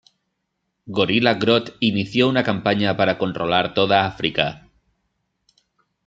[0.99, 4.67] Gorilla Grodd inició una campaña para controlar toda África.